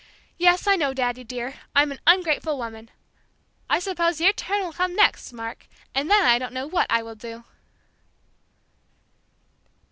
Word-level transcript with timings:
"Yes, 0.39 0.65
I 0.65 0.75
know, 0.77 0.95
Daddy 0.95 1.23
dear, 1.23 1.59
I'm 1.75 1.91
an 1.91 1.99
ungrateful 2.07 2.57
woman! 2.57 2.89
I 3.69 3.77
suppose 3.77 4.19
your 4.19 4.33
turn 4.33 4.63
will 4.63 4.73
come 4.73 4.95
next, 4.95 5.31
Mark, 5.31 5.67
and 5.93 6.09
then 6.09 6.23
I 6.25 6.39
don't 6.39 6.53
know 6.53 6.65
what 6.65 6.87
I 6.89 7.03
will 7.03 7.13
do!" 7.13 7.43